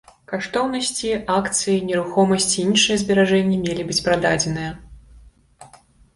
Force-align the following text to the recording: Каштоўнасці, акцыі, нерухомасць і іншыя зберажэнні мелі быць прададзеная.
Каштоўнасці, 0.29 1.11
акцыі, 1.33 1.75
нерухомасць 1.89 2.49
і 2.57 2.65
іншыя 2.69 2.97
зберажэнні 3.03 3.61
мелі 3.67 3.87
быць 3.93 4.01
прададзеная. 4.09 4.71